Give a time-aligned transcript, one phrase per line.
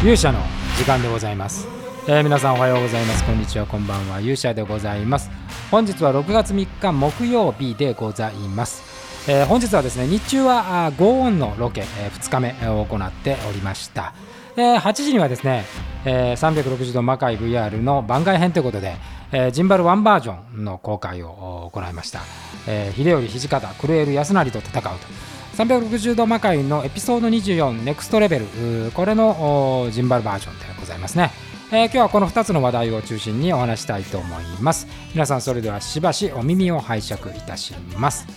[0.00, 0.38] 勇者の
[0.76, 1.66] 時間でございます、
[2.06, 3.24] えー皆さんおはようございます。
[3.24, 3.66] こんにちは。
[3.66, 4.20] こんばんは。
[4.20, 5.28] 勇者でございます。
[5.72, 14.14] 本日は6月3日木曜日でございます、えー本日はですね日中はあーゴーオンのロケ、え2日目を行っておりました。
[14.56, 15.64] えー8時にはですね、
[16.04, 18.94] えー360度魔界 VR の番外編ということで、
[19.32, 22.20] えージンバル1バージョンの公開を行いました、
[22.68, 25.37] えー秀頼土方クルエル安成と戦うと。
[25.58, 28.92] 360度魔界のエピソード24ネクストレベル。
[28.94, 31.32] これのジンバルバージョンでございますね、
[31.72, 34.86] えー今日はこの2つの話題を中心にお話したいと思います。
[35.14, 38.28] 皆さんそれではしばしお耳を拝借いたします。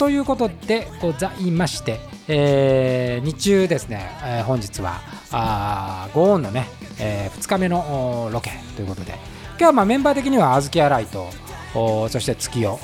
[0.00, 5.00] ということでございまして、えー日中ですね、えー本日は
[5.30, 6.66] あゴーンのね、
[6.98, 9.12] え2日目のロケということで。
[9.12, 12.76] 今日はまあメンバー的には小豆洗いとそして月夜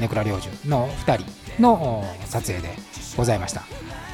[0.00, 1.41] ネクラ領主の2人。
[1.58, 2.74] のお撮影で
[3.16, 3.62] ございました、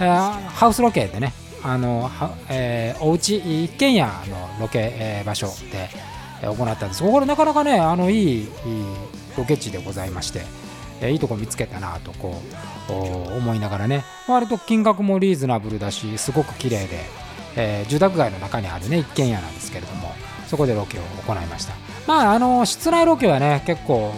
[0.01, 4.11] えーハウスロケでねあのは、えーおうち一軒家の
[4.61, 5.89] ロケ、えー場所で
[6.43, 7.03] えー行ったんです。
[7.03, 8.49] これなかなかねあのいい
[9.37, 10.43] ロケ地でございまして
[11.01, 12.41] えーいいとこ見つけたなとこ
[12.89, 17.01] うお思いながらね割と金額もリーズナブルだしすごく綺麗で、
[17.57, 20.13] えー住宅街の中にあるね一軒家なんですけれども
[20.49, 21.75] そこでロケを行いました。
[22.07, 24.13] まああの室内ロケはね結構、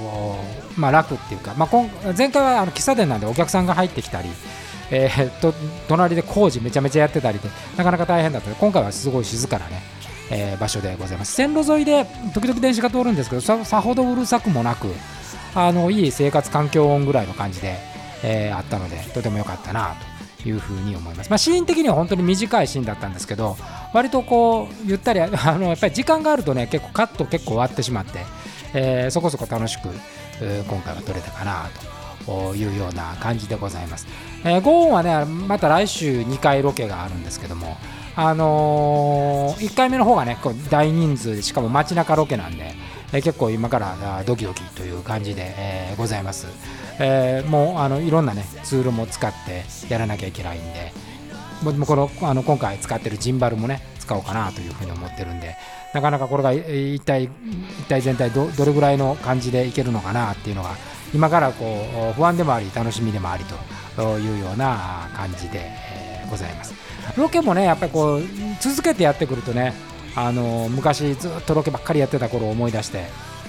[0.76, 4.28] まあ、楽っていうか、まあ、今前回はあの喫茶店なんでお客さんが入ってきたり
[4.92, 5.52] えーと
[5.88, 8.48] 隣で工事めちゃめちゃやってたりでなかなか大変だった。
[8.48, 9.82] ので今回はすごい静かなね、
[10.30, 11.32] えー場所でございます。
[11.32, 14.88] 線路沿いで時々電車が通るんですけどささほどうるさくもなく
[15.54, 17.76] あのいい生活環境音ぐらいの感じで、
[18.22, 20.09] えーあったのでとても良かったなと。
[20.46, 23.56] いうふに思います、まあ、シーン的には本当に短いシーンだったんですけど
[23.92, 28.20] 割とこうゆったり あのやっぱり時間があるとね結構カット結構終わってしまって、
[28.74, 29.88] えーそこそこ楽しく、
[30.68, 31.68] 今回は撮れたかな
[32.26, 34.06] というような感じでございます、
[34.44, 37.76] えーゴーンはねまた来週2回ロケがあるんですけども
[38.16, 42.74] あの1回目の方がねこう大人数でしかも街中ロケなんで、
[43.12, 46.46] え結構今からドキドキという感じで、えございます、
[46.98, 50.92] えもうあのいろんなねツールも使ってやらなきゃいけないんで
[51.62, 55.56] もこのあの今回使ってるジンバルもね使おうかなというふうに思ってるんで
[55.92, 60.70] なかなかこれが一体一体全体どどれぐらいの感じでいけるのかなっていうのが
[61.14, 63.44] 今からこう不安でもあり楽しみでもあり
[63.96, 66.72] というような感じで、えございます。
[67.16, 68.22] ロケもねやっぱりこう
[68.60, 69.74] 続けてやってくるとね
[70.16, 73.06] あの昔ずっとロケばっかりやってた頃を思い出して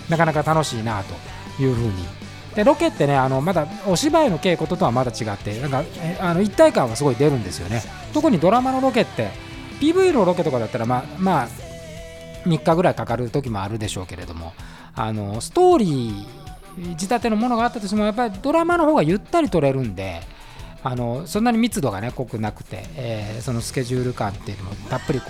[0.09, 2.21] なかなか楽しいなというふうに。
[2.55, 5.83] でロケってねあのまだお芝居の稽古とはまだ違ってなんか
[6.19, 7.81] あの一体感はすごい出るんですよね。
[8.13, 9.29] 特にドラマのロケって
[9.79, 11.47] PV のロケとかだったらまあまあ
[12.45, 14.53] 3日ぐらいかかる時もあるでしょうけれども
[14.95, 20.21] あのストーリー仕立てのものがあったとしてもやっぱりドラマの方がゆったり撮れるんで
[20.83, 25.27] あのそんなに密度がね濃くなくて、えーそのスケジュール感っていうのもたっぷりこ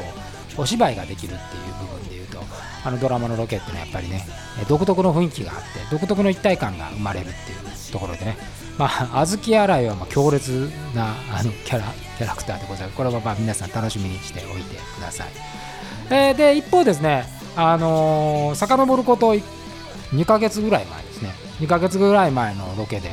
[0.58, 2.40] うお芝居ができるっていう部分でいうと
[2.84, 4.26] あのドラマのロケっていうのはやっぱりね
[4.68, 8.38] 独特の雰囲気があって独特の一体感が生まれるっていうところでね。
[8.78, 11.86] まあ小豆洗いはま強烈なあのキャラ
[12.18, 12.98] キャラクターでございます。
[12.98, 15.28] これはまあ皆さん楽しみにしておいてください、
[16.10, 17.26] えーで一方ですね
[17.56, 21.30] あのー遡ること2ヶ月ぐらい前ですね。
[21.60, 23.12] 2ヶ月ぐらい前のロケで、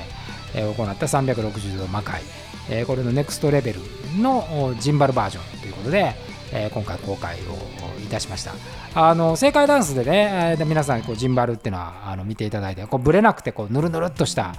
[0.55, 2.23] え行った360度魔界、
[2.71, 3.81] えこれのネクストレベル
[4.19, 6.15] のジンバルバージョンということで、
[6.53, 8.53] え今回公開をいたしました。
[8.95, 14.55] あの正解ダンスでね、えーで皆さんこうジンバルっていうのはあの見ていただいてこうブレなくてこうぬるぬるっとした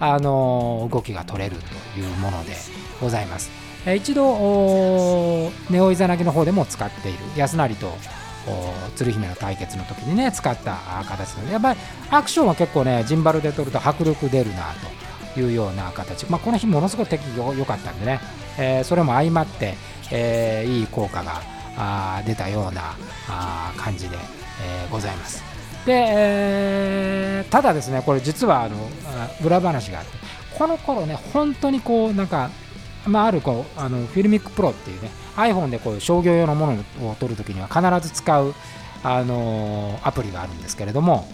[0.00, 1.56] あの動きが取れる
[1.94, 2.52] というもので
[3.00, 3.50] ございます、
[3.86, 7.92] え一度ネオイザナギの方でも使っている安成と
[8.96, 10.76] 鶴姫の対決の時にね使った
[11.06, 11.78] 形のでやっぱり
[12.10, 15.01] アクションは結構ねジンバルで撮ると迫力出るなと
[15.36, 18.20] いうような形、まあ、この日ものすごく敵が良かったんでね、
[18.58, 19.74] えーそれも相まって、
[20.10, 21.40] えーいい効果が
[21.76, 22.94] あ出たような
[23.28, 25.42] あ感じで、えーございます。
[25.86, 28.76] で、えーただですねこれ実はあの
[29.44, 30.12] 裏話があって
[30.56, 32.50] この頃ね本当にこうなんか
[33.04, 36.68] まあ、あるこうあの FiLMiC Pro っていうね iPhone でこういう商業用のも
[37.00, 38.54] のを撮るときには必ず使う、
[39.02, 41.26] あのーアプリがあるんですけれども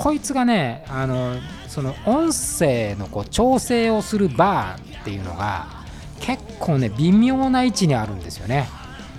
[0.00, 1.34] こいつがね、あの
[1.66, 5.66] その音声のこう調整をするバーっていうのが
[6.20, 8.68] 結構ね微妙な位置にあるんですよね。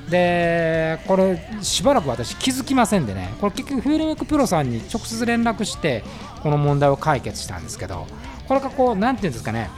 [0.09, 3.33] でこれしばらく私気づきませんでね。
[3.41, 6.01] これ結局 FiLMiC Pro さんに直接連絡して
[6.41, 8.07] この問題を解決したんですけど
[8.47, 9.69] これがこうなんていうんですかね。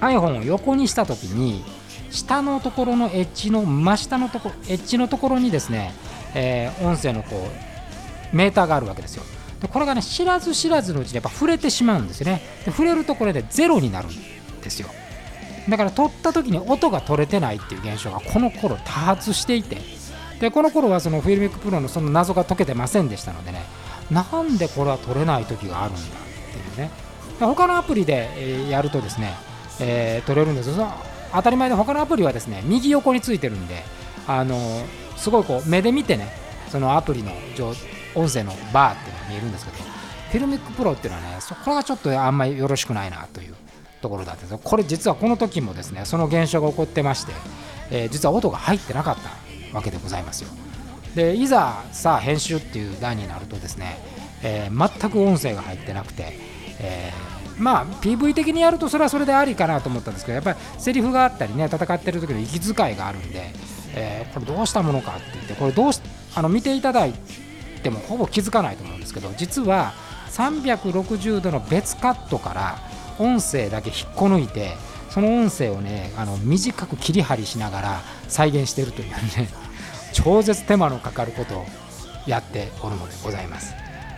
[0.00, 1.62] iPhone を横にした時に
[2.10, 5.92] 下のところのエッジの真下のところエッジのところにですね、
[6.34, 7.36] えー音声のこ
[8.32, 9.22] うメーターがあるわけですよ。
[9.60, 12.42] でこれがね知らず知らずのうちにやっぱ触れてしまうんですよね。
[12.64, 14.88] で触れるとこれでゼロになるんですよ。
[15.68, 19.78] だから撮った時に音が取れてないっていう現象がこの頃多発していて。
[20.40, 23.64] でこの頃はその FiLMiC Pro のその謎が解けてませんでしたのでね。
[24.10, 26.04] なんでこれは取れない時があるんだっ
[26.74, 26.90] ていうね。
[27.40, 29.34] 他のアプリで、やるとですね、
[29.80, 30.86] えー、取れるんですけど
[31.32, 33.82] 当たり前で他のアプリはですね右横についてるんで
[34.26, 34.56] あの
[35.16, 36.28] すごいこう目で見てね
[36.68, 37.32] そのアプリの
[38.14, 43.54] 音声のバーって見えるんですけど FiLMiC Pro っていうのはねそこがちょっとあんまりよろしくないなという
[44.02, 44.60] ところだったんです。
[44.62, 47.32] これ実はこの時もですねその現象が起こってまして、
[47.90, 50.50] えー、実は音が入ってなかったわけでございますよ。
[51.14, 53.98] でいざさあ編集っていう段になるとですね、
[54.42, 56.38] えー、全く音声が入ってなくて、
[56.78, 63.50] えー、まあ PV 的にやるとそれはそれでありかなと思ったんですけどやっぱりセリフがあったりね戦ってる時の息遣いがあるんで、
[63.94, 66.00] えー、これどうしたものかって言ってこれどうし
[66.34, 67.14] あの見ていただい
[67.80, 69.92] てもほぼ気づかないと思うんですけど実は
[70.30, 72.78] 360度の別カットから
[73.18, 74.74] 音声だけ引っこ抜いて
[75.10, 79.48] その音声をねあの短く切り張りしながら再現しているというね
[80.12, 81.66] 超絶手間のかかることを
[82.26, 83.74] やっておるのでございます。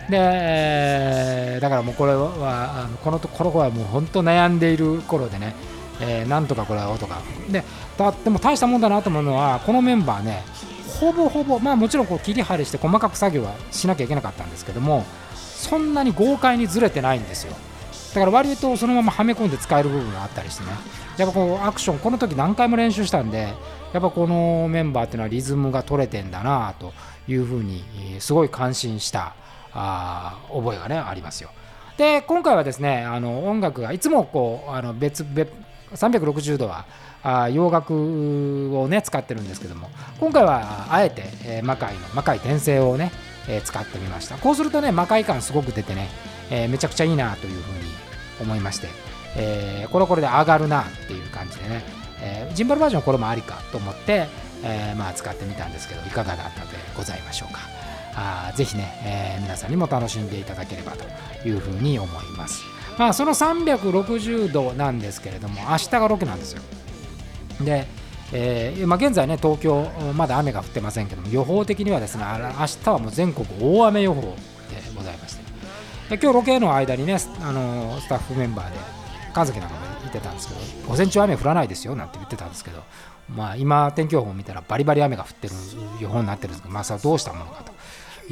[0.09, 5.53] でだからもうこれはあのこのこの子はもう本当悩んでいる頃でね、
[6.01, 7.17] えー、なんとかこれは音が。
[7.49, 7.63] で
[7.97, 10.43] だでも大したもんだなと思うのはこのメンバーね
[10.99, 15.05] ほぼほぼまあもちろんこう切り張りして細かく作業はしなきゃいけなかったんですけども
[15.35, 17.55] そんなに豪快にずれてないんですよ。
[18.13, 20.71] だから割とそのままはめ込んで使える部分があったりしてね。
[21.17, 23.53] やっぱこうアクションこの時何回も練習したんで
[23.93, 26.93] やっぱこのメンバーっていうのはリズムが取れてんだなと
[27.27, 27.83] いうふうに
[28.19, 29.35] すごい感心した
[29.73, 31.49] あ覚えがねありますよ。
[31.97, 35.51] で今回はですねあの音楽がいつもこうあの別別
[35.93, 36.85] 360度は
[37.49, 39.89] 洋楽をね使ってるんですけども
[40.19, 43.11] 今回はあえて、えー、魔界の魔界転生をね、
[43.47, 44.37] えー、使ってみました。
[44.37, 46.07] こうするとね魔界感すごく出てね、
[46.49, 47.89] えー、めちゃくちゃいいなというふうに
[48.41, 48.87] 思いまして、
[49.35, 51.83] えー、これはこれで上がるなっていう感じでね、
[52.21, 54.27] え、ジンバルバージョンこれもありかと思って、
[54.63, 57.59] え、まあ使ってみたんですけどいかがだったでございましょうか。
[58.15, 62.61] あぜひね、え、皆さんにも楽しんでいただければというふうに思います。
[62.99, 66.61] まあその360度なんですけれども明日がロケなんですよ。
[67.61, 67.87] で
[68.31, 74.35] えーま、現在ね東京まだ雨が降ってませんけども予報的にはですね明日はもう全国大雨予報で
[74.95, 75.49] ございまして。
[76.09, 78.77] 今日ロケの間にねあのスタッフメンバーで
[79.33, 82.83] 神崎なんかも言ってたんですけど午前中雨降らないですよなんて言ってたんですけど
[83.29, 85.53] まあ今天気予報を見たらバリバリ雨が降ってる
[86.01, 87.71] 予報になってるんですけどまあそれはどうしたものかと。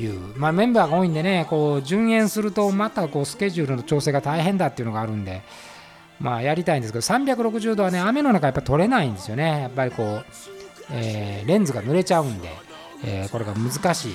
[0.01, 0.19] いう。
[0.38, 5.41] まあメンバーが多いんでねこう順延するとまたこうスケジュールの調整が大変だっていうのがあるんで
[6.19, 9.61] まあ、やりたいんですけど360度はね雨の中やっぱ撮れないんですよね。
[9.61, 10.25] やっぱりこう、
[10.91, 12.49] えー、レンズが濡れちゃうんで、
[13.05, 14.13] えー、これが難しい。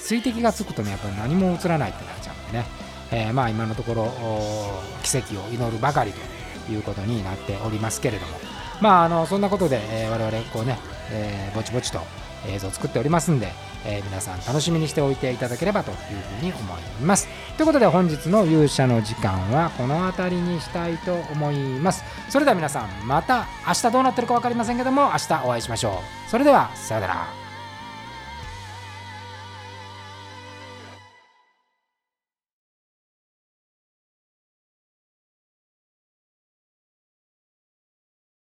[0.00, 2.64] 水滴がつくとねやっぱり何も映らないってなっちゃうんでね、
[3.10, 4.12] えー、まあ今のところ
[5.02, 6.12] 奇跡を祈るばかり
[6.66, 8.32] ということになっておりますけれども。
[8.80, 10.78] まああのそんなことで、えー、我々こうね、
[11.10, 12.00] え、ぼちぼちと
[12.48, 13.52] 映像を作っておりますんで、
[13.84, 15.96] えー、皆さん楽しみにしておいていただければという
[16.40, 17.28] ふうに思います。
[17.56, 22.04] ということで本日の勇者の時間はこの辺りにしたいと思います。
[22.28, 26.30] それでは皆さんまた明日どうなってるか分かりませんけども明日お会いしましょう。
[26.30, 27.43] それではさよなら。